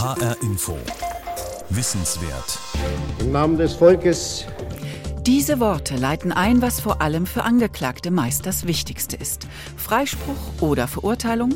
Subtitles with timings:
[0.00, 0.78] HR Info.
[1.68, 2.58] Wissenswert.
[3.18, 4.46] Im Namen des Volkes
[5.30, 9.46] diese Worte leiten ein, was vor allem für Angeklagte meist das Wichtigste ist.
[9.76, 11.54] Freispruch oder Verurteilung?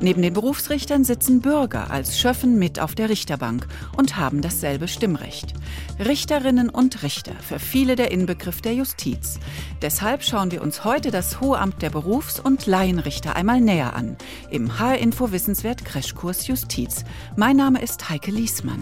[0.00, 5.54] Neben den Berufsrichtern sitzen Bürger als Schöffen mit auf der Richterbank und haben dasselbe Stimmrecht.
[6.00, 9.38] Richterinnen und Richter, für viele der Inbegriff der Justiz.
[9.82, 14.16] Deshalb schauen wir uns heute das Hohe Amt der Berufs- und Laienrichter einmal näher an.
[14.50, 17.04] Im HR-Info Wissenswert Crashkurs Justiz.
[17.36, 18.80] Mein Name ist Heike Liesmann.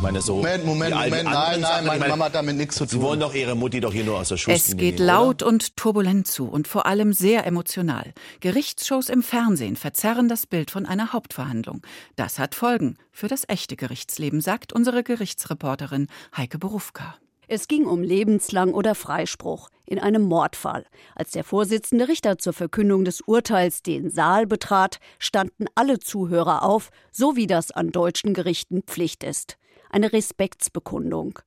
[0.00, 0.36] Ich meine, so.
[0.36, 1.24] Moment, Moment, Moment.
[1.24, 2.88] Nein, nein, meine Mama hat damit nichts zu tun.
[2.88, 5.76] Sie wollen doch Ihre Mutti doch hier nur aus der Schule Es geht laut und
[5.76, 8.14] turbulent zu und vor allem sehr emotional.
[8.40, 11.82] Gerichtsshows im Fernsehen verzerren das Bild von einer Hauptverhandlung.
[12.16, 17.16] Das hat Folgen für das echte Gerichtsleben, sagt unsere Gerichtsreporterin Heike Berufka.
[17.46, 20.86] Es ging um lebenslang oder Freispruch in einem Mordfall.
[21.14, 26.88] Als der Vorsitzende Richter zur Verkündung des Urteils den Saal betrat, standen alle Zuhörer auf,
[27.12, 29.58] so wie das an deutschen Gerichten Pflicht ist
[29.90, 31.38] eine Respektsbekundung.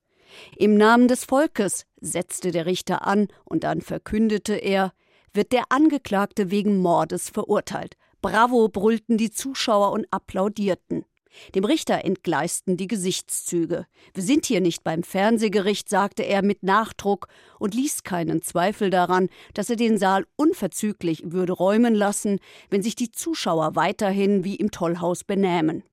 [0.58, 4.94] Im Namen des Volkes setzte der Richter an und dann verkündete er,
[5.33, 7.95] wird der Angeklagte wegen Mordes verurteilt.
[8.21, 11.05] Bravo brüllten die Zuschauer und applaudierten.
[11.55, 13.88] Dem Richter entgleisten die Gesichtszüge.
[14.14, 17.27] Wir sind hier nicht beim Fernsehgericht, sagte er mit Nachdruck
[17.59, 22.95] und ließ keinen Zweifel daran, dass er den Saal unverzüglich würde räumen lassen, wenn sich
[22.95, 25.83] die Zuschauer weiterhin wie im Tollhaus benähmen.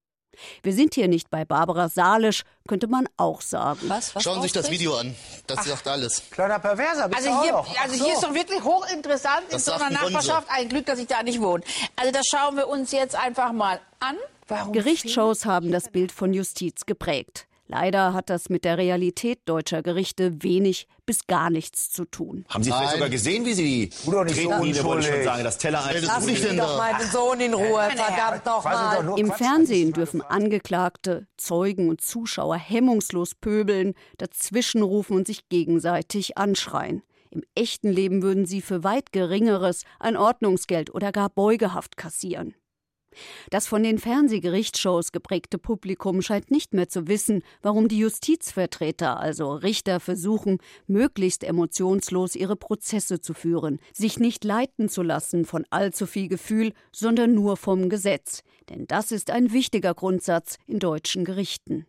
[0.62, 3.80] Wir sind hier nicht bei Barbara Salisch, könnte man auch sagen.
[3.88, 4.14] Was?
[4.14, 5.14] Was Schauen Sie sich das Video an.
[5.46, 5.66] Das Ach.
[5.66, 6.22] sagt alles.
[6.30, 8.04] Kleiner Perverser, bist also hier, also so.
[8.04, 10.48] hier ist doch wirklich hochinteressant das in so einer Nachbarschaft.
[10.50, 11.64] Ein Glück, dass ich da nicht wohne.
[11.96, 14.16] Also das schauen wir uns jetzt einfach mal an.
[14.48, 17.46] Warum Gerichtsshows haben das Bild von Justiz geprägt.
[17.70, 22.44] Leider hat das mit der Realität deutscher Gerichte wenig bis gar nichts zu tun.
[22.48, 25.56] Haben Sie vielleicht sogar gesehen, wie Sie die Tretmine, so wollte ich schon sagen, das
[25.58, 29.16] Teller Lass mich denn doch meinen Sohn in Ruhe, verdammt doch mal.
[29.16, 37.04] Im Fernsehen dürfen Angeklagte, Zeugen und Zuschauer hemmungslos pöbeln, dazwischenrufen und sich gegenseitig anschreien.
[37.30, 42.54] Im echten Leben würden sie für weit geringeres ein Ordnungsgeld oder gar Beugehaft kassieren.
[43.50, 49.52] Das von den Fernsehgerichtsshows geprägte Publikum scheint nicht mehr zu wissen, warum die Justizvertreter, also
[49.52, 56.06] Richter, versuchen, möglichst emotionslos ihre Prozesse zu führen, sich nicht leiten zu lassen von allzu
[56.06, 58.42] viel Gefühl, sondern nur vom Gesetz.
[58.68, 61.86] Denn das ist ein wichtiger Grundsatz in deutschen Gerichten.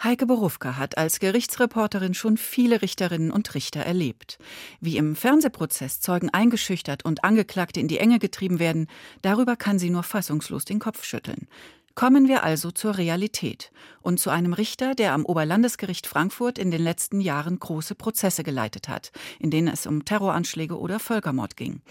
[0.00, 4.38] Heike Berufka hat als Gerichtsreporterin schon viele Richterinnen und Richter erlebt.
[4.80, 8.86] Wie im Fernsehprozess Zeugen eingeschüchtert und Angeklagte in die Enge getrieben werden,
[9.22, 11.48] darüber kann sie nur fassungslos den Kopf schütteln.
[11.96, 16.80] Kommen wir also zur Realität und zu einem Richter, der am Oberlandesgericht Frankfurt in den
[16.80, 19.10] letzten Jahren große Prozesse geleitet hat,
[19.40, 21.82] in denen es um Terroranschläge oder Völkermord ging.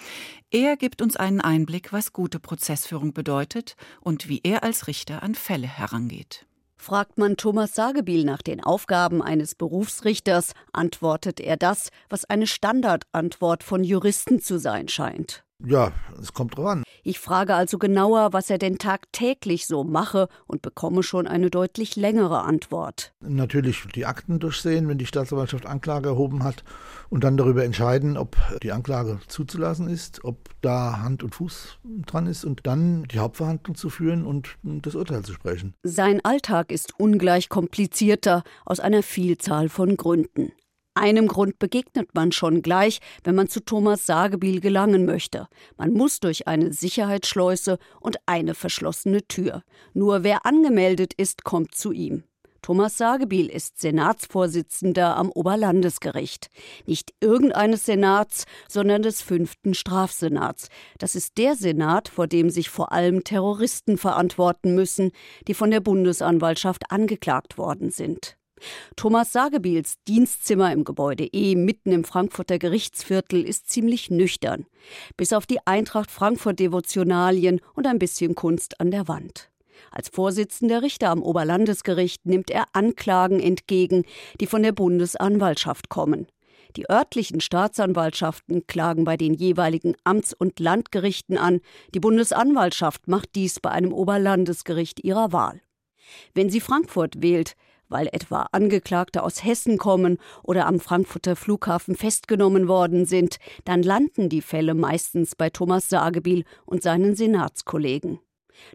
[0.49, 5.35] Er gibt uns einen Einblick, was gute Prozessführung bedeutet und wie er als Richter an
[5.35, 6.45] Fälle herangeht.
[6.77, 13.63] Fragt man Thomas Sagebiel nach den Aufgaben eines Berufsrichters, antwortet er das, was eine Standardantwort
[13.63, 15.43] von Juristen zu sein scheint.
[15.65, 15.91] Ja,
[16.21, 16.83] es kommt drauf an.
[17.03, 21.95] Ich frage also genauer, was er denn tagtäglich so mache und bekomme schon eine deutlich
[21.95, 23.13] längere Antwort.
[23.21, 26.63] Natürlich die Akten durchsehen, wenn die Staatsanwaltschaft Anklage erhoben hat
[27.09, 32.27] und dann darüber entscheiden, ob die Anklage zuzulassen ist, ob da Hand und Fuß dran
[32.27, 35.73] ist und dann die Hauptverhandlung zu führen und das Urteil zu sprechen.
[35.83, 40.51] Sein Alltag ist ungleich komplizierter aus einer Vielzahl von Gründen.
[40.97, 45.47] Einem Grund begegnet man schon gleich, wenn man zu Thomas Sagebiel gelangen möchte.
[45.77, 49.61] Man muss durch eine Sicherheitsschleuse und eine verschlossene Tür.
[49.93, 52.23] Nur wer angemeldet ist, kommt zu ihm.
[52.63, 56.49] Thomas Sagebiel ist Senatsvorsitzender am Oberlandesgericht.
[56.87, 60.69] Nicht irgendeines Senats, sondern des fünften Strafsenats.
[60.97, 65.11] Das ist der Senat, vor dem sich vor allem Terroristen verantworten müssen,
[65.47, 68.35] die von der Bundesanwaltschaft angeklagt worden sind.
[68.95, 74.65] Thomas Sagebiels Dienstzimmer im Gebäude E mitten im Frankfurter Gerichtsviertel ist ziemlich nüchtern.
[75.15, 79.49] Bis auf die Eintracht Frankfurt Devotionalien und ein bisschen Kunst an der Wand.
[79.91, 84.03] Als Vorsitzender Richter am Oberlandesgericht nimmt er Anklagen entgegen,
[84.39, 86.27] die von der Bundesanwaltschaft kommen.
[86.75, 91.61] Die örtlichen Staatsanwaltschaften klagen bei den jeweiligen Amts- und Landgerichten an.
[91.93, 95.61] Die Bundesanwaltschaft macht dies bei einem Oberlandesgericht ihrer Wahl.
[96.33, 97.55] Wenn sie Frankfurt wählt,
[97.89, 104.29] weil etwa Angeklagte aus Hessen kommen oder am Frankfurter Flughafen festgenommen worden sind, dann landen
[104.29, 108.19] die Fälle meistens bei Thomas Sagebiel und seinen Senatskollegen.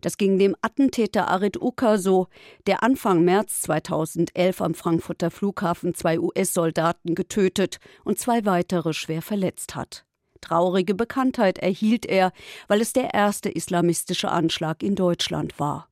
[0.00, 2.28] Das ging dem Attentäter Arid Uka so,
[2.66, 9.74] der Anfang März 2011 am Frankfurter Flughafen zwei US-Soldaten getötet und zwei weitere schwer verletzt
[9.74, 10.04] hat.
[10.40, 12.32] Traurige Bekanntheit erhielt er,
[12.66, 15.88] weil es der erste islamistische Anschlag in Deutschland war.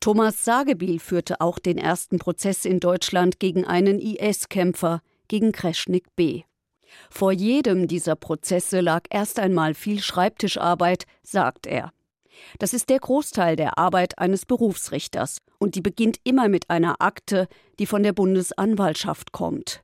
[0.00, 6.42] Thomas Sagebiel führte auch den ersten Prozess in Deutschland gegen einen IS-Kämpfer, gegen Kreschnik B.
[7.08, 11.92] Vor jedem dieser Prozesse lag erst einmal viel Schreibtischarbeit, sagt er.
[12.58, 17.48] Das ist der Großteil der Arbeit eines Berufsrichters und die beginnt immer mit einer Akte,
[17.78, 19.82] die von der Bundesanwaltschaft kommt.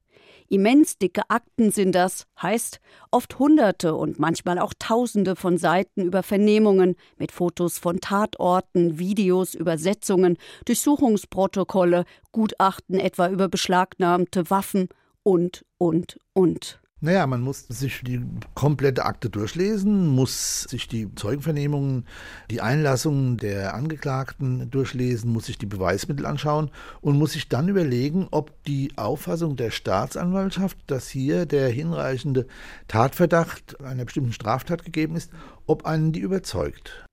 [0.48, 6.22] Immens dicke Akten sind das, heißt oft Hunderte und manchmal auch Tausende von Seiten über
[6.22, 14.88] Vernehmungen mit Fotos von Tatorten, Videos, Übersetzungen, Durchsuchungsprotokolle, Gutachten etwa über beschlagnahmte Waffen
[15.22, 16.80] und, und, und.
[17.02, 22.06] Naja, man muss sich die komplette Akte durchlesen, muss sich die Zeugenvernehmungen,
[22.50, 26.70] die Einlassungen der Angeklagten durchlesen, muss sich die Beweismittel anschauen
[27.02, 32.46] und muss sich dann überlegen, ob die Auffassung der Staatsanwaltschaft, dass hier der hinreichende
[32.88, 35.30] Tatverdacht einer bestimmten Straftat gegeben ist,
[35.66, 37.04] ob einen die überzeugt.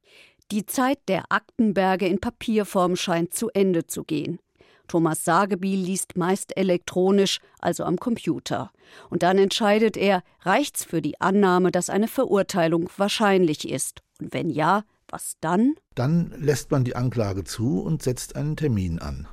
[0.53, 4.39] Die Zeit der Aktenberge in Papierform scheint zu Ende zu gehen.
[4.87, 8.71] Thomas Sagebiel liest meist elektronisch, also am Computer.
[9.09, 14.01] Und dann entscheidet er, reicht's für die Annahme, dass eine Verurteilung wahrscheinlich ist?
[14.19, 15.75] Und wenn ja, was dann?
[15.95, 19.27] Dann lässt man die Anklage zu und setzt einen Termin an.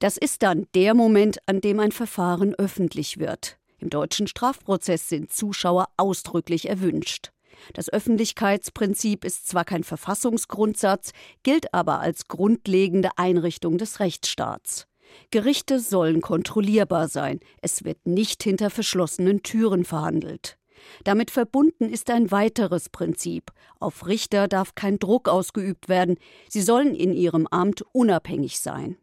[0.00, 3.58] Das ist dann der Moment, an dem ein Verfahren öffentlich wird.
[3.78, 7.30] Im deutschen Strafprozess sind Zuschauer ausdrücklich erwünscht.
[7.72, 11.12] Das Öffentlichkeitsprinzip ist zwar kein Verfassungsgrundsatz,
[11.42, 14.86] gilt aber als grundlegende Einrichtung des Rechtsstaats.
[15.30, 17.40] Gerichte sollen kontrollierbar sein.
[17.60, 20.58] Es wird nicht hinter verschlossenen Türen verhandelt.
[21.04, 23.50] Damit verbunden ist ein weiteres Prinzip.
[23.80, 26.16] Auf Richter darf kein Druck ausgeübt werden.
[26.48, 28.96] Sie sollen in ihrem Amt unabhängig sein.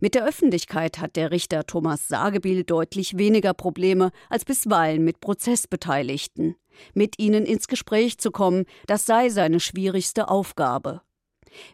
[0.00, 6.56] Mit der Öffentlichkeit hat der Richter Thomas Sagebiel deutlich weniger Probleme als bisweilen mit Prozessbeteiligten.
[6.94, 11.02] Mit ihnen ins Gespräch zu kommen, das sei seine schwierigste Aufgabe.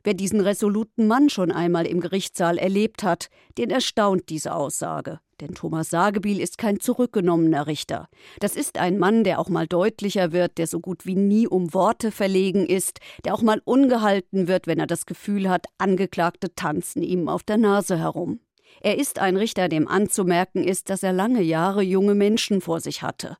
[0.02, 3.28] Wer diesen resoluten Mann schon einmal im Gerichtssaal erlebt hat,
[3.58, 5.20] den erstaunt diese Aussage.
[5.40, 8.08] Denn Thomas Sagebiel ist kein zurückgenommener Richter.
[8.40, 11.74] Das ist ein Mann, der auch mal deutlicher wird, der so gut wie nie um
[11.74, 17.02] Worte verlegen ist, der auch mal ungehalten wird, wenn er das Gefühl hat, Angeklagte tanzen
[17.02, 18.40] ihm auf der Nase herum.
[18.80, 23.02] Er ist ein Richter, dem anzumerken ist, dass er lange Jahre junge Menschen vor sich
[23.02, 23.36] hatte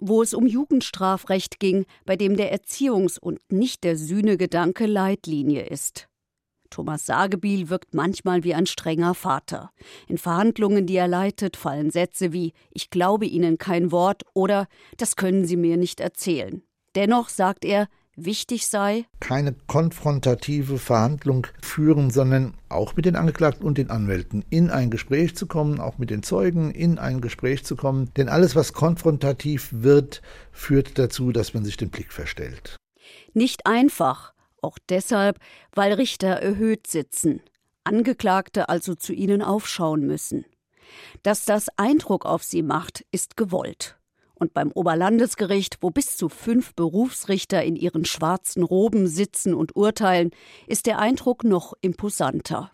[0.00, 6.08] wo es um Jugendstrafrecht ging, bei dem der Erziehungs- und nicht der Sühnegedanke Leitlinie ist.
[6.70, 9.70] Thomas Sagebiel wirkt manchmal wie ein strenger Vater.
[10.08, 15.16] In Verhandlungen, die er leitet, fallen Sätze wie Ich glaube Ihnen kein Wort oder Das
[15.16, 16.62] können Sie mir nicht erzählen.
[16.94, 23.78] Dennoch sagt er, wichtig sei, keine konfrontative Verhandlung führen, sondern auch mit den Angeklagten und
[23.78, 27.76] den Anwälten in ein Gespräch zu kommen, auch mit den Zeugen in ein Gespräch zu
[27.76, 28.10] kommen.
[28.16, 32.76] Denn alles, was konfrontativ wird, führt dazu, dass man sich den Blick verstellt.
[33.34, 34.32] Nicht einfach,
[34.62, 35.38] auch deshalb,
[35.72, 37.40] weil Richter erhöht sitzen,
[37.84, 40.44] Angeklagte also zu ihnen aufschauen müssen.
[41.22, 43.95] Dass das Eindruck auf sie macht, ist gewollt.
[44.38, 50.30] Und beim Oberlandesgericht, wo bis zu fünf Berufsrichter in ihren schwarzen Roben sitzen und urteilen,
[50.66, 52.70] ist der Eindruck noch imposanter.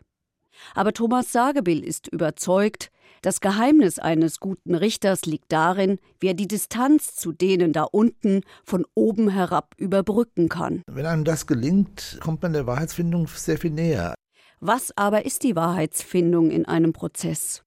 [0.74, 2.90] Aber Thomas Sagebill ist überzeugt,
[3.22, 8.40] das Geheimnis eines guten Richters liegt darin, wie er die Distanz zu denen da unten
[8.64, 10.82] von oben herab überbrücken kann.
[10.88, 14.14] Wenn einem das gelingt, kommt man der Wahrheitsfindung sehr viel näher.
[14.58, 17.62] Was aber ist die Wahrheitsfindung in einem Prozess?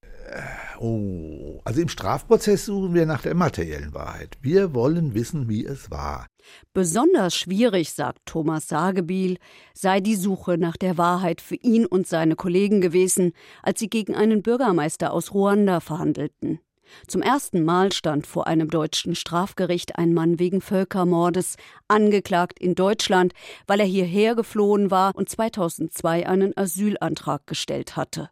[0.79, 4.37] Oh, also im Strafprozess suchen wir nach der materiellen Wahrheit.
[4.41, 6.27] Wir wollen wissen, wie es war.
[6.73, 9.37] Besonders schwierig, sagt Thomas Sagebiel,
[9.73, 14.15] sei die Suche nach der Wahrheit für ihn und seine Kollegen gewesen, als sie gegen
[14.15, 16.59] einen Bürgermeister aus Ruanda verhandelten.
[17.07, 21.55] Zum ersten Mal stand vor einem deutschen Strafgericht ein Mann wegen Völkermordes,
[21.87, 23.33] angeklagt in Deutschland,
[23.65, 28.29] weil er hierher geflohen war und 2002 einen Asylantrag gestellt hatte.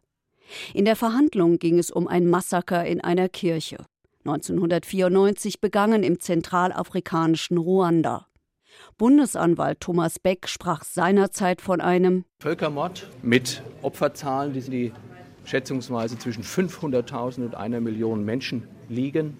[0.72, 3.78] In der Verhandlung ging es um ein Massaker in einer Kirche.
[4.26, 8.26] 1994 begangen im zentralafrikanischen Ruanda.
[8.96, 14.92] Bundesanwalt Thomas Beck sprach seinerzeit von einem Völkermord mit Opferzahlen, die, die
[15.44, 19.36] schätzungsweise zwischen 500.000 und einer Million Menschen liegen,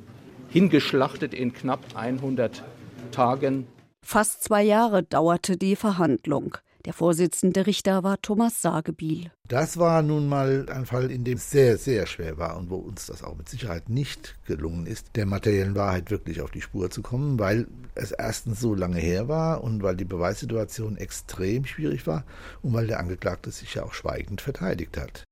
[0.48, 2.62] hingeschlachtet in knapp 100
[3.10, 3.66] Tagen.
[4.02, 6.58] Fast zwei Jahre dauerte die Verhandlung.
[6.84, 9.30] Der Vorsitzende Richter war Thomas Sagebiel.
[9.48, 12.76] Das war nun mal ein Fall, in dem es sehr, sehr schwer war und wo
[12.76, 16.90] uns das auch mit Sicherheit nicht gelungen ist, der materiellen Wahrheit wirklich auf die Spur
[16.90, 22.06] zu kommen, weil es erstens so lange her war und weil die Beweissituation extrem schwierig
[22.06, 22.24] war
[22.60, 25.24] und weil der Angeklagte sich ja auch schweigend verteidigt hat.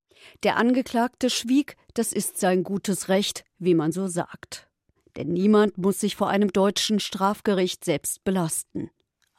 [0.44, 4.68] Der Angeklagte schwieg, das ist sein gutes Recht, wie man so sagt.
[5.16, 8.90] Denn niemand muss sich vor einem deutschen Strafgericht selbst belasten.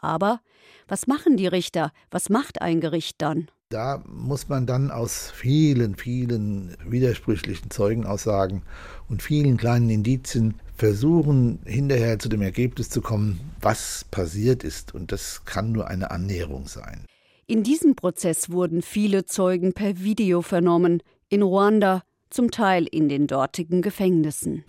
[0.03, 0.41] Aber
[0.88, 1.91] was machen die Richter?
[2.12, 3.50] Was macht ein Gericht dann?
[3.69, 8.62] Da muss man dann aus vielen, vielen widersprüchlichen Zeugenaussagen
[9.10, 14.93] und vielen kleinen Indizien versuchen, hinterher zu dem Ergebnis zu kommen, was passiert ist.
[14.93, 17.05] Und das kann nur eine Annäherung sein.
[17.48, 23.27] In diesem Prozess wurden viele Zeugen per Video vernommen, in Ruanda, zum Teil in den
[23.27, 24.65] dortigen Gefängnissen.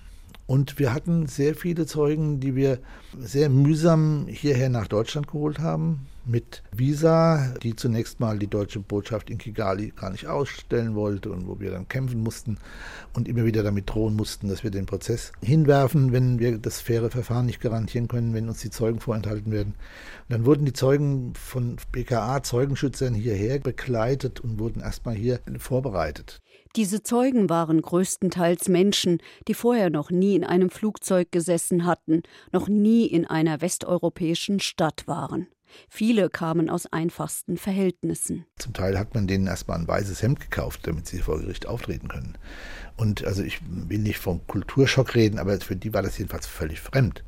[0.46, 2.78] Und wir hatten sehr viele Zeugen, die wir
[3.18, 9.30] sehr mühsam hierher nach Deutschland geholt haben mit Visa, die zunächst mal die deutsche Botschaft
[9.30, 12.58] in Kigali gar nicht ausstellen wollte und wo wir dann kämpfen mussten
[13.12, 17.10] und immer wieder damit drohen mussten, dass wir den Prozess hinwerfen, wenn wir das faire
[17.10, 19.74] Verfahren nicht garantieren können, wenn uns die Zeugen vorenthalten werden.
[20.28, 26.40] Und dann wurden die Zeugen von BKA Zeugenschützern hierher begleitet und wurden erstmal hier vorbereitet.
[26.76, 32.68] Diese Zeugen waren größtenteils Menschen, die vorher noch nie in einem Flugzeug gesessen hatten, noch
[32.68, 35.46] nie in einer westeuropäischen Stadt waren.
[35.88, 38.46] Viele kamen aus einfachsten Verhältnissen.
[38.58, 42.08] Zum Teil hat man denen erstmal ein weißes Hemd gekauft, damit sie vor Gericht auftreten
[42.08, 42.38] können.
[42.96, 46.80] Und also ich will nicht vom Kulturschock reden, aber für die war das jedenfalls völlig
[46.80, 47.24] fremd.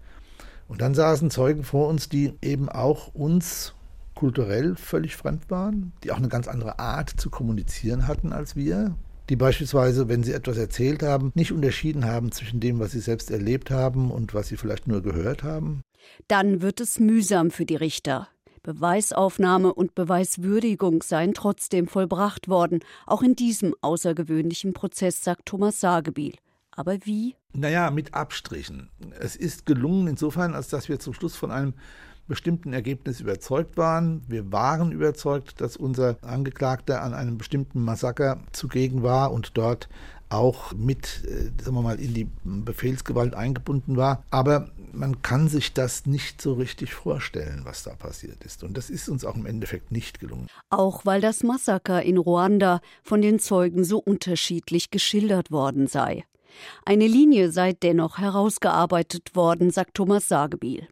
[0.69, 3.75] Und dann saßen Zeugen vor uns, die eben auch uns
[4.15, 8.97] kulturell völlig fremd waren, die auch eine ganz andere Art zu kommunizieren hatten als wir,
[9.29, 13.31] die beispielsweise, wenn sie etwas erzählt haben, nicht unterschieden haben zwischen dem, was sie selbst
[13.31, 15.83] erlebt haben und was sie vielleicht nur gehört haben.
[16.29, 18.29] Dann wird es mühsam für die Richter.
[18.67, 26.35] Beweisaufnahme und Beweiswürdigung seien trotzdem vollbracht worden, auch in diesem außergewöhnlichen Prozess, sagt Thomas Sagebiel.
[26.73, 27.37] Aber wie?
[27.53, 28.91] Naja, mit Abstrichen.
[29.21, 31.75] Es ist gelungen insofern, als dass wir zum Schluss von einem
[32.27, 34.23] bestimmten Ergebnis überzeugt waren.
[34.27, 39.89] Wir waren überzeugt, dass unser Angeklagter an einem bestimmten Massaker zugegen war und dort
[40.29, 44.25] auch mit, äh, sagen wir mal, in die Befehlsgewalt eingebunden war.
[44.31, 48.65] Aber man kann sich das nicht so richtig vorstellen, was da passiert ist.
[48.65, 50.49] Und das ist uns auch im Endeffekt nicht gelungen.
[50.71, 56.25] Auch weil das Massaker in Ruanda von den Zeugen so unterschiedlich geschildert worden sei.
[56.85, 60.89] Eine Linie sei dennoch herausgearbeitet worden, sagt Thomas Sagebiel.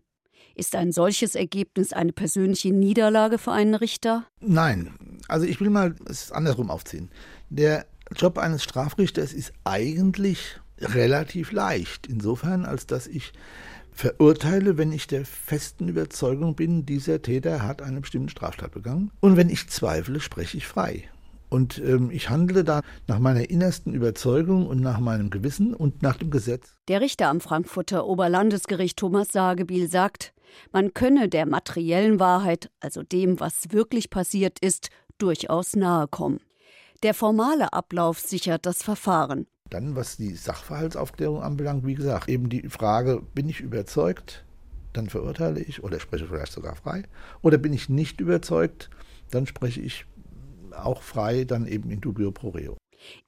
[0.54, 4.26] Ist ein solches Ergebnis eine persönliche Niederlage für einen Richter?
[4.40, 4.94] Nein.
[5.26, 7.10] Also ich will mal es andersrum aufziehen.
[7.48, 13.32] Der Job eines Strafrichters ist eigentlich relativ leicht, insofern als dass ich
[13.92, 19.10] verurteile, wenn ich der festen Überzeugung bin, dieser Täter hat eine bestimmte Straftat begangen.
[19.20, 21.08] Und wenn ich zweifle, spreche ich frei.
[21.48, 26.16] Und ähm, ich handle da nach meiner innersten Überzeugung und nach meinem Gewissen und nach
[26.16, 26.76] dem Gesetz.
[26.88, 30.32] Der Richter am Frankfurter Oberlandesgericht Thomas Sagebiel sagt,
[30.72, 36.40] man könne der materiellen Wahrheit, also dem, was wirklich passiert ist, durchaus nahe kommen.
[37.04, 39.46] Der formale Ablauf sichert das Verfahren.
[39.68, 44.42] Dann, was die Sachverhaltsaufklärung anbelangt, wie gesagt, eben die Frage, bin ich überzeugt,
[44.94, 47.02] dann verurteile ich oder spreche vielleicht sogar frei.
[47.42, 48.88] Oder bin ich nicht überzeugt,
[49.30, 50.06] dann spreche ich
[50.74, 52.78] auch frei dann eben in dubio pro reo.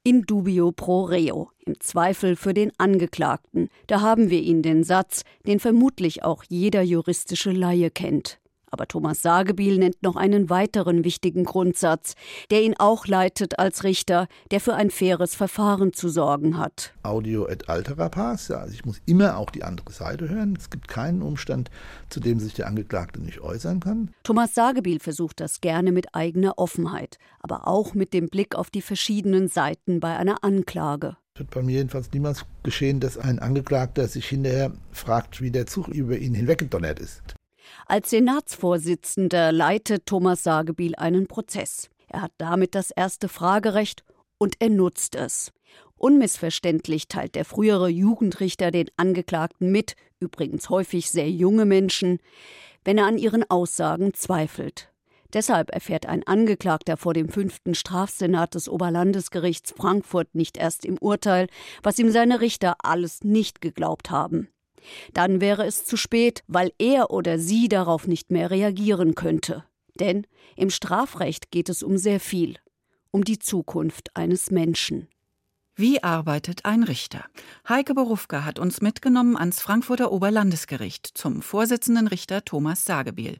[0.03, 3.69] In dubio pro reo, im Zweifel für den Angeklagten.
[3.85, 8.39] Da haben wir ihn den Satz, den vermutlich auch jeder juristische Laie kennt.
[8.69, 12.15] Aber Thomas Sagebiel nennt noch einen weiteren wichtigen Grundsatz,
[12.51, 16.93] der ihn auch leitet als Richter, der für ein faires Verfahren zu sorgen hat.
[17.03, 20.57] Audio et altera pars, ja, also ich muss immer auch die andere Seite hören.
[20.57, 21.69] Es gibt keinen Umstand,
[22.09, 24.11] zu dem sich der Angeklagte nicht äußern kann.
[24.23, 28.81] Thomas Sagebiel versucht das gerne mit eigener Offenheit, aber auch mit dem Blick auf die
[28.81, 31.15] verschiedenen Seiten bei einer Anklage.
[31.35, 35.67] Es wird bei mir jedenfalls niemals geschehen, dass ein Angeklagter sich hinterher fragt, wie der
[35.67, 37.36] Zug über ihn hinweggedonnert ist.
[37.85, 41.89] Als Senatsvorsitzender leitet Thomas Sagebiel einen Prozess.
[42.07, 44.03] Er hat damit das erste Fragerecht
[44.37, 45.51] und er nutzt es.
[45.97, 52.19] Unmissverständlich teilt der frühere Jugendrichter den Angeklagten mit, übrigens häufig sehr junge Menschen,
[52.83, 54.89] wenn er an ihren Aussagen zweifelt.
[55.33, 61.47] Deshalb erfährt ein Angeklagter vor dem fünften Strafsenat des Oberlandesgerichts Frankfurt nicht erst im Urteil,
[61.83, 64.47] was ihm seine Richter alles nicht geglaubt haben.
[65.13, 69.65] Dann wäre es zu spät, weil er oder sie darauf nicht mehr reagieren könnte.
[69.99, 72.55] Denn im Strafrecht geht es um sehr viel,
[73.11, 75.07] um die Zukunft eines Menschen.
[75.79, 77.23] Wie arbeitet ein Richter?
[77.69, 83.37] Heike Berufka hat uns mitgenommen ans Frankfurter Oberlandesgericht zum Vorsitzenden Richter Thomas Sagebiel.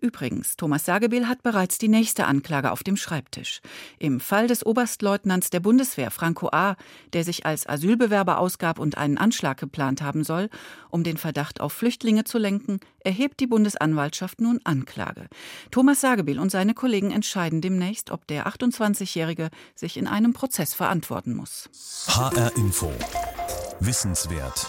[0.00, 3.60] Übrigens, Thomas Sagebiel hat bereits die nächste Anklage auf dem Schreibtisch.
[4.00, 6.74] Im Fall des Oberstleutnants der Bundeswehr Franco A.,
[7.12, 10.50] der sich als Asylbewerber ausgab und einen Anschlag geplant haben soll,
[10.90, 15.28] um den Verdacht auf Flüchtlinge zu lenken, erhebt die Bundesanwaltschaft nun Anklage.
[15.70, 21.34] Thomas Sagebiel und seine Kollegen entscheiden demnächst, ob der 28-Jährige sich in einem Prozess verantworten
[21.34, 21.67] muss.
[21.72, 22.90] HR Info.
[23.80, 24.66] Wissenswert.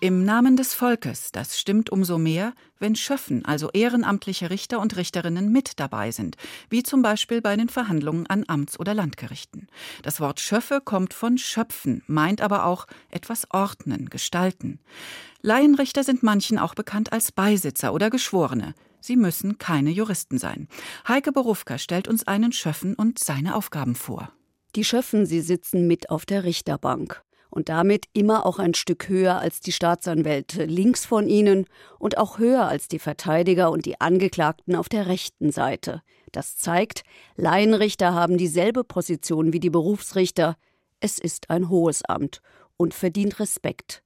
[0.00, 5.52] Im Namen des Volkes, das stimmt umso mehr, wenn Schöffen, also ehrenamtliche Richter und Richterinnen,
[5.52, 6.36] mit dabei sind,
[6.70, 9.68] wie zum Beispiel bei den Verhandlungen an Amts- oder Landgerichten.
[10.02, 14.80] Das Wort Schöffe kommt von Schöpfen, meint aber auch etwas ordnen, gestalten.
[15.42, 18.74] Laienrichter sind manchen auch bekannt als Beisitzer oder Geschworene.
[19.00, 20.68] Sie müssen keine Juristen sein.
[21.06, 24.32] Heike Berufka stellt uns einen Schöffen und seine Aufgaben vor.
[24.74, 29.38] Die Schöffen, sie sitzen mit auf der Richterbank und damit immer auch ein Stück höher
[29.38, 31.66] als die Staatsanwälte links von ihnen
[31.98, 36.00] und auch höher als die Verteidiger und die Angeklagten auf der rechten Seite.
[36.32, 37.04] Das zeigt,
[37.36, 40.56] Laienrichter haben dieselbe Position wie die Berufsrichter.
[41.00, 42.40] Es ist ein hohes Amt
[42.78, 44.02] und verdient Respekt.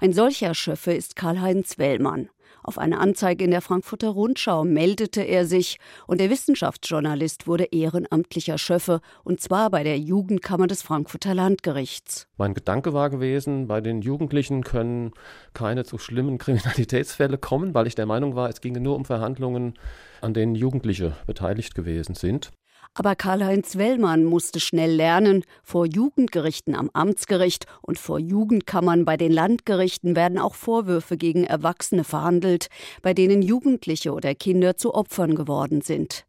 [0.00, 2.28] Ein solcher Schöffe ist Karl-Heinz Wellmann.
[2.66, 8.56] Auf eine Anzeige in der Frankfurter Rundschau meldete er sich und der Wissenschaftsjournalist wurde ehrenamtlicher
[8.56, 12.26] Schöffe und zwar bei der Jugendkammer des Frankfurter Landgerichts.
[12.38, 15.12] Mein Gedanke war gewesen, bei den Jugendlichen können
[15.52, 19.74] keine zu schlimmen Kriminalitätsfälle kommen, weil ich der Meinung war, es ginge nur um Verhandlungen,
[20.22, 22.50] an denen Jugendliche beteiligt gewesen sind.
[22.94, 29.32] Aber Karl-Heinz Wellmann musste schnell lernen, vor Jugendgerichten am Amtsgericht und vor Jugendkammern bei den
[29.32, 32.68] Landgerichten werden auch Vorwürfe gegen Erwachsene verhandelt,
[33.02, 36.24] bei denen Jugendliche oder Kinder zu Opfern geworden sind.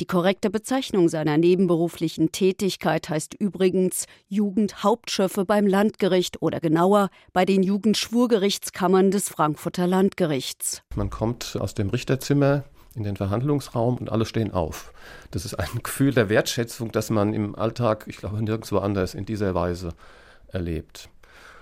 [0.00, 7.62] Die korrekte Bezeichnung seiner nebenberuflichen Tätigkeit heißt übrigens Jugendhauptschöffe beim Landgericht oder genauer bei den
[7.62, 10.82] Jugendschwurgerichtskammern des Frankfurter Landgerichts.
[10.96, 14.92] Man kommt aus dem Richterzimmer in den Verhandlungsraum und alle stehen auf.
[15.30, 19.24] Das ist ein Gefühl der Wertschätzung, das man im Alltag, ich glaube, nirgendwo anders in
[19.24, 19.90] dieser Weise
[20.48, 21.08] erlebt.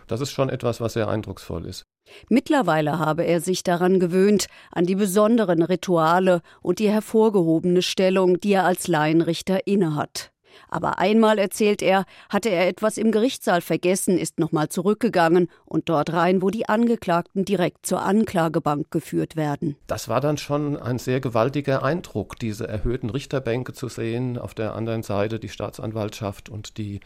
[0.07, 1.83] Das ist schon etwas, was sehr eindrucksvoll ist.
[2.31, 8.53] Mittlerweile habe er sich daran gewöhnt, an die besonderen Rituale und die hervorgehobene Stellung, die
[8.53, 10.33] er als Laienrichter innehat.
[10.69, 16.13] Aber einmal, erzählt er, hatte er etwas im Gerichtssaal vergessen, ist nochmal zurückgegangen und dort
[16.13, 19.77] rein, wo die Angeklagten direkt zur Anklagebank geführt werden.
[19.87, 24.75] Das war dann schon ein sehr gewaltiger Eindruck, diese erhöhten Richterbänke zu sehen, auf der
[24.75, 27.01] anderen Seite die Staatsanwaltschaft und die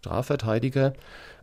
[0.00, 0.94] Strafverteidiger.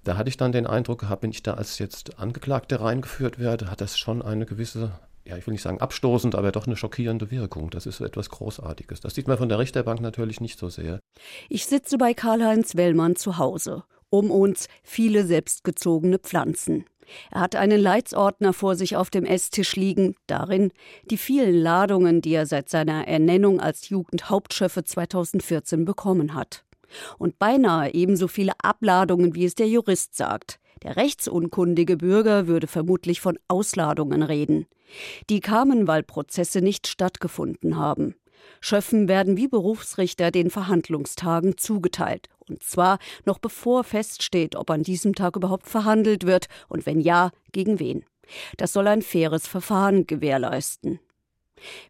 [0.04, 3.72] Da hatte ich dann den Eindruck gehabt, wenn ich da als jetzt Angeklagter reingeführt werde,
[3.72, 4.91] hat das schon eine gewisse
[5.25, 7.69] ja, ich will nicht sagen abstoßend, aber doch eine schockierende Wirkung.
[7.69, 8.99] Das ist so etwas Großartiges.
[9.01, 10.99] Das sieht man von der Richterbank natürlich nicht so sehr.
[11.49, 13.84] Ich sitze bei Karl-Heinz Wellmann zu Hause.
[14.10, 16.86] Um uns viele selbstgezogene Pflanzen.
[17.32, 20.71] Er hat einen Leitsordner vor sich auf dem Esstisch liegen, darin
[21.10, 26.65] die vielen Ladungen, die er seit seiner Ernennung als Jugendhauptschöffe 2014 bekommen hat.
[27.17, 30.60] Und beinahe ebenso viele Abladungen, wie es der Jurist sagt.
[30.82, 34.65] Der rechtsunkundige Bürger würde vermutlich von Ausladungen reden.
[35.30, 38.15] Die kamen, weil Prozesse nicht stattgefunden haben.
[38.62, 42.28] Schöffen werden wie Berufsrichter den Verhandlungstagen zugeteilt.
[42.39, 47.32] Und zwar noch bevor feststeht, ob an diesem Tag überhaupt verhandelt wird und wenn ja,
[47.52, 48.06] gegen wen.
[48.58, 50.99] Das soll ein faires Verfahren gewährleisten.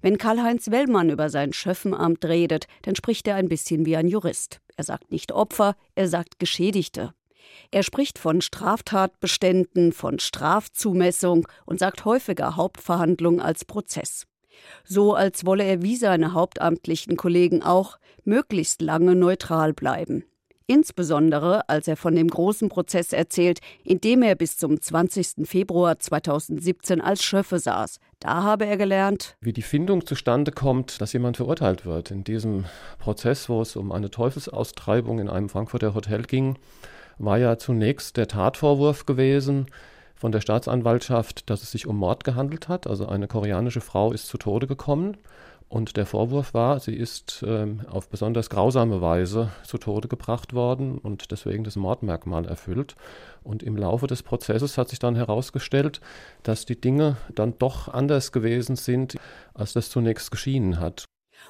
[0.02, 4.62] Wenn Karl-Heinz Wellmann über sein Schöffenamt redet, dann spricht er ein bisschen wie ein Jurist.
[4.76, 7.14] Er sagt nicht Opfer, er sagt Geschädigte.
[7.72, 14.26] Er spricht von Straftatbeständen, von Strafzumessung und sagt häufiger Hauptverhandlung als Prozess.
[14.84, 20.24] So als wolle er wie seine hauptamtlichen Kollegen auch möglichst lange neutral bleiben.
[20.70, 25.48] Insbesondere als er von dem großen Prozess erzählt, in dem er bis zum 20.
[25.48, 28.00] Februar 2017 als Schöffe saß.
[28.20, 32.12] Da habe er gelernt, wie die Findung zustande kommt, dass jemand verurteilt wird.
[32.12, 32.66] In diesem
[33.00, 36.60] Prozess, wo es um eine Teufelsaustreibung in einem Frankfurter Hotel ging,
[37.20, 39.68] war ja zunächst der Tatvorwurf gewesen
[40.16, 42.88] von der Staatsanwaltschaft, dass es sich um Mord gehandelt hat.
[42.88, 45.18] Also eine koreanische Frau ist zu Tode gekommen.
[45.70, 50.98] Und der Vorwurf war, sie ist ähm, auf besonders grausame Weise zu Tode gebracht worden
[50.98, 52.96] und deswegen das Mordmerkmal erfüllt.
[53.44, 56.02] Und im Laufe des Prozesses hat sich dann herausgestellt,
[56.42, 59.16] dass die Dinge dann doch anders gewesen sind,
[59.54, 61.06] als das zunächst geschienen hat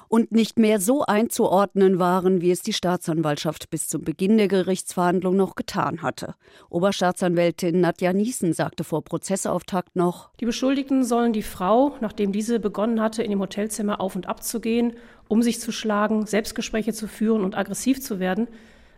[0.08, 5.36] und nicht mehr so einzuordnen waren, wie es die Staatsanwaltschaft bis zum Beginn der Gerichtsverhandlung
[5.36, 6.34] noch getan hatte.
[6.68, 13.00] Oberstaatsanwältin Nadja Niesen sagte vor Prozessauftakt noch: Die Beschuldigten sollen die Frau, nachdem diese begonnen
[13.00, 14.94] hatte, in dem Hotelzimmer auf und ab zu gehen,
[15.28, 18.48] um sich zu schlagen, Selbstgespräche zu führen und aggressiv zu werden,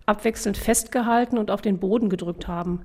[0.06, 2.80] abwechselnd festgehalten und auf den Boden gedrückt haben.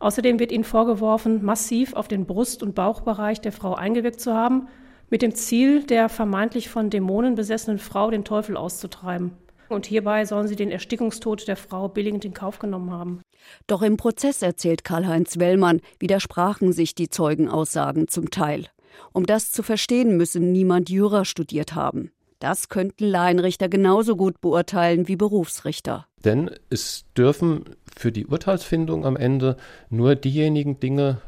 [0.00, 4.66] Außerdem wird ihnen vorgeworfen, massiv auf den Brust- und Bauchbereich der Frau eingewirkt zu haben
[5.10, 9.32] mit dem Ziel, der vermeintlich von Dämonen besessenen Frau den Teufel auszutreiben.
[9.68, 13.20] Und hierbei sollen sie den Erstickungstod der Frau billigend in Kauf genommen haben.
[13.66, 18.66] Doch im Prozess, erzählt Karl-Heinz Wellmann, widersprachen sich die Zeugenaussagen zum Teil.
[19.12, 22.10] Um das zu verstehen, müsse niemand Jura studiert haben.
[22.40, 26.06] Das könnten Laienrichter genauso gut beurteilen wie Berufsrichter.
[26.24, 27.64] Denn es dürfen
[27.96, 29.56] für die Urteilsfindung am Ende
[29.90, 31.20] nur diejenigen Dinge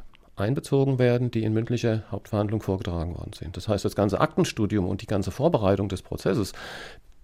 [0.42, 3.56] einbezogen werden, die in mündlicher Hauptverhandlung vorgetragen worden sind.
[3.56, 6.52] Das heißt, das ganze Aktenstudium und die ganze Vorbereitung des Prozesses,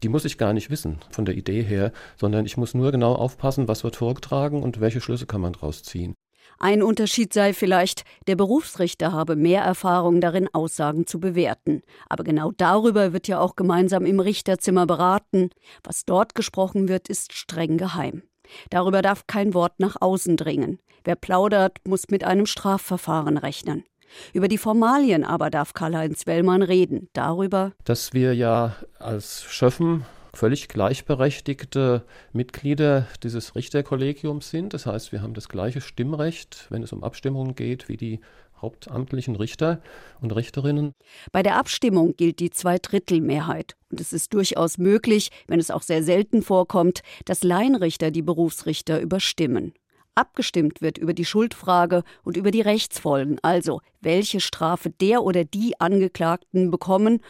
[0.03, 3.15] die muss ich gar nicht wissen von der Idee her, sondern ich muss nur genau
[3.15, 6.15] aufpassen, was wird vorgetragen und welche Schlüsse kann man daraus ziehen.
[6.61, 11.83] Ein Unterschied sei vielleicht, der Berufsrichter habe mehr Erfahrung darin, Aussagen zu bewerten.
[12.09, 15.51] Aber genau darüber wird ja auch gemeinsam im Richterzimmer beraten.
[15.85, 18.23] Was dort gesprochen wird, ist streng geheim.
[18.71, 20.79] Darüber darf kein Wort nach außen dringen.
[21.05, 23.85] Wer plaudert, muss mit einem Strafverfahren rechnen.
[24.33, 27.09] Über die Formalien aber darf Karl-Heinz Wellmann reden.
[27.13, 34.73] Darüber, dass wir ja als Schöffen völlig gleichberechtigte Mitglieder dieses Richterkollegiums sind.
[34.73, 38.21] Das heißt, wir haben das gleiche Stimmrecht, wenn es um Abstimmungen geht, wie die
[38.61, 39.81] hauptamtlichen Richter
[40.21, 40.93] und Richterinnen.
[41.33, 43.77] Bei der Abstimmung gilt die Zweidrittelmehrheit.
[43.91, 49.01] Und es ist durchaus möglich, wenn es auch sehr selten vorkommt, dass Laienrichter die Berufsrichter
[49.01, 49.73] überstimmen.
[50.19, 55.81] Abgestimmt wird über die Schuldfrage und über die Rechtsfolgen, also welche Strafe der oder die
[55.81, 57.21] Angeklagten bekommen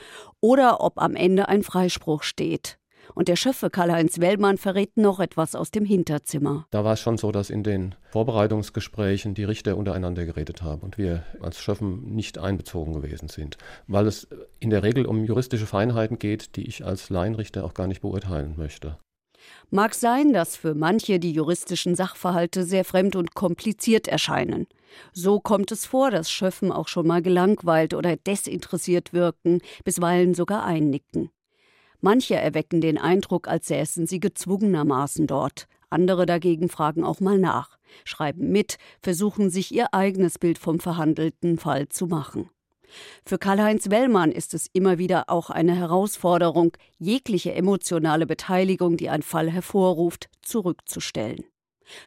[0.40, 2.78] oder ob am Ende ein Freispruch steht.
[3.14, 6.66] Und der Schöffe Karl-Heinz Wellmann verrät noch etwas aus dem Hinterzimmer.
[6.70, 10.98] Da war es schon so, dass in den Vorbereitungsgesprächen die Richter untereinander geredet haben und
[10.98, 14.28] wir als Schöffen nicht einbezogen gewesen sind, weil es
[14.60, 18.54] in der Regel um juristische Feinheiten geht, die ich als Laienrichter auch gar nicht beurteilen
[18.56, 18.98] möchte.
[19.70, 24.66] Mag sein, dass für manche die juristischen Sachverhalte sehr fremd und kompliziert erscheinen.
[25.12, 30.64] So kommt es vor, dass Schöffen auch schon mal gelangweilt oder desinteressiert wirken, bisweilen sogar
[30.64, 31.30] einnicken.
[32.00, 35.66] Manche erwecken den Eindruck, als säßen sie gezwungenermaßen dort.
[35.90, 41.58] Andere dagegen fragen auch mal nach, schreiben mit, versuchen sich ihr eigenes Bild vom verhandelten
[41.58, 42.50] Fall zu machen.
[43.24, 49.22] Für Karl-Heinz Wellmann ist es immer wieder auch eine Herausforderung, jegliche emotionale Beteiligung, die ein
[49.22, 51.44] Fall hervorruft, zurückzustellen.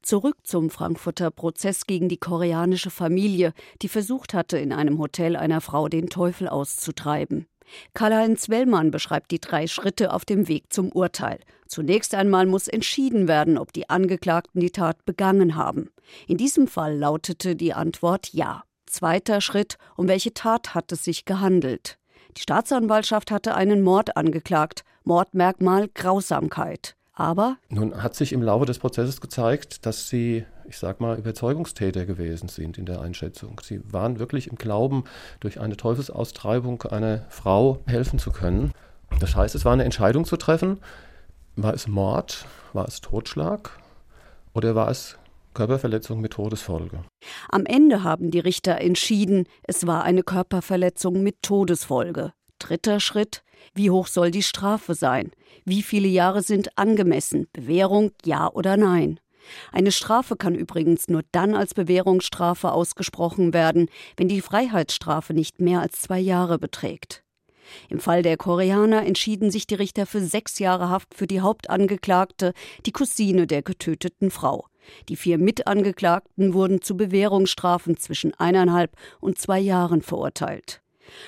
[0.02, 5.62] Zurück zum Frankfurter Prozess gegen die koreanische Familie, die versucht hatte, in einem Hotel einer
[5.62, 7.48] Frau den Teufel auszutreiben.
[7.94, 11.40] Karl-Heinz Wellmann beschreibt die drei Schritte auf dem Weg zum Urteil.
[11.68, 15.90] Zunächst einmal muss entschieden werden, ob die Angeklagten die Tat begangen haben.
[16.28, 18.64] In diesem Fall lautete die Antwort Ja.
[18.86, 21.98] Zweiter Schritt, um welche Tat hat es sich gehandelt?
[22.36, 24.84] Die Staatsanwaltschaft hatte einen Mord angeklagt.
[25.04, 26.96] Mordmerkmal Grausamkeit.
[27.14, 32.06] Aber nun hat sich im Laufe des Prozesses gezeigt, dass sie, ich sag mal, Überzeugungstäter
[32.06, 33.60] gewesen sind in der Einschätzung.
[33.62, 35.04] Sie waren wirklich im Glauben,
[35.42, 38.72] durch eine Teufelsaustreibung einer Frau helfen zu können.
[39.20, 40.80] Das heißt, es war eine Entscheidung zu treffen.
[41.58, 42.46] War es Mord?
[42.72, 43.82] War es Totschlag?
[44.54, 45.18] Oder war es
[45.54, 47.04] Körperverletzung mit Todesfolge?
[47.50, 52.32] Am Ende haben die Richter entschieden, es war eine Körperverletzung mit Todesfolge.
[52.60, 55.32] Dritter Schritt, wie hoch soll die Strafe sein?
[55.66, 57.48] Wie viele Jahre sind angemessen?
[57.52, 59.20] Bewährung, ja oder nein?
[59.72, 65.82] Eine Strafe kann übrigens nur dann als Bewährungsstrafe ausgesprochen werden, wenn die Freiheitsstrafe nicht mehr
[65.82, 67.24] als zwei Jahre beträgt.
[67.90, 72.54] Im Fall der Koreaner entschieden sich die Richter für sechs Jahre Haft für die Hauptangeklagte,
[72.86, 74.66] die Cousine der getöteten Frau.
[75.10, 80.81] Die vier Mitangeklagten wurden zu Bewährungsstrafen zwischen eineinhalb und zwei Jahren verurteilt.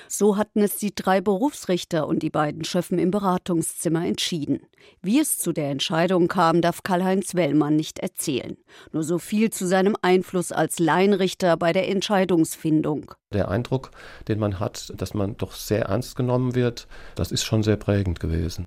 [0.08, 4.60] So hatten es die drei Berufsrichter und die beiden Schöffen im Beratungszimmer entschieden.
[5.02, 8.56] Wie es zu der Entscheidung kam, darf Karl-Heinz Wellmann nicht erzählen.
[8.92, 13.12] Nur so viel zu seinem Einfluss als Laienrichter bei der Entscheidungsfindung.
[13.32, 13.90] Der Eindruck,
[14.28, 18.20] den man hat, dass man doch sehr ernst genommen wird, das ist schon sehr prägend
[18.20, 18.66] gewesen.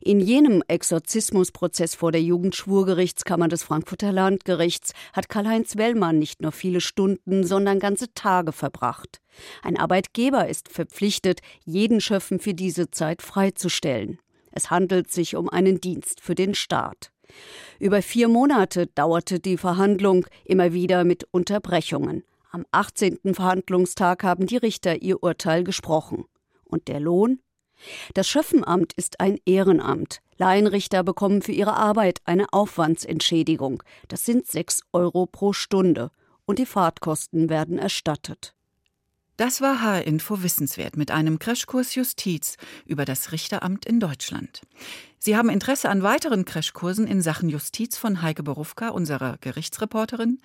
[0.00, 6.80] In jenem Exorzismusprozess vor der Jugendschwurgerichtskammer des Frankfurter Landgerichts hat Karl-Heinz Wellmann nicht nur viele
[6.80, 9.20] Stunden, sondern ganze Tage verbracht.
[9.62, 14.18] Ein Arbeitgeber ist verpflichtet, jeden Schöffen für diese Zeit freizustellen.
[14.52, 17.10] Es handelt sich um einen Dienst für den Staat.
[17.78, 22.24] Über vier Monate dauerte die Verhandlung, immer wieder mit Unterbrechungen.
[22.50, 23.34] Am 18.
[23.34, 26.24] Verhandlungstag haben die Richter ihr Urteil gesprochen.
[26.64, 27.40] Und der Lohn?
[28.14, 30.20] Das Schöffenamt ist ein Ehrenamt.
[30.36, 33.82] Laienrichter bekommen für ihre Arbeit eine Aufwandsentschädigung.
[34.08, 36.10] Das sind sechs Euro pro Stunde.
[36.46, 38.54] Und die Fahrtkosten werden erstattet.
[39.36, 44.62] Das war H-Info Wissenswert mit einem Crashkurs Justiz über das Richteramt in Deutschland.
[45.18, 50.40] Sie haben Interesse an weiteren Crashkursen in Sachen Justiz von Heike Berufka, unserer Gerichtsreporterin.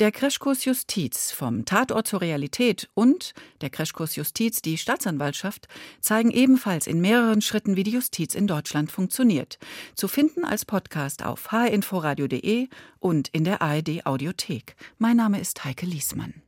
[0.00, 5.68] Der Crashkurs Justiz vom Tatort zur Realität und der Crashkurs Justiz die Staatsanwaltschaft
[6.00, 9.58] zeigen ebenfalls in mehreren Schritten, wie die Justiz in Deutschland funktioniert.
[9.94, 14.74] Zu finden als Podcast auf hinforadio.de und in der ARD Audiothek.
[14.98, 16.42] Mein Name ist Heike Liesmann.